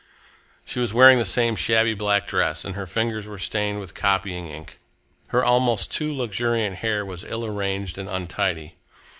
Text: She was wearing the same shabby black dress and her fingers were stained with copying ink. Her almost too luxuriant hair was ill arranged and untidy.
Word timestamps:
She 0.65 0.79
was 0.79 0.95
wearing 0.95 1.19
the 1.19 1.25
same 1.25 1.55
shabby 1.55 1.93
black 1.93 2.25
dress 2.25 2.65
and 2.65 2.73
her 2.73 2.87
fingers 2.87 3.27
were 3.27 3.37
stained 3.37 3.79
with 3.79 3.93
copying 3.93 4.47
ink. 4.47 4.79
Her 5.27 5.45
almost 5.45 5.91
too 5.91 6.11
luxuriant 6.11 6.77
hair 6.77 7.05
was 7.05 7.23
ill 7.23 7.45
arranged 7.45 7.99
and 7.99 8.09
untidy. 8.09 8.77